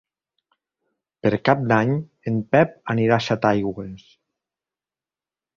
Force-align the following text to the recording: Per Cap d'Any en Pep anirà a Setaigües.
Per 1.27 1.31
Cap 1.49 1.61
d'Any 1.73 1.93
en 2.31 2.39
Pep 2.55 2.73
anirà 2.95 3.21
a 3.21 3.23
Setaigües. 3.29 4.11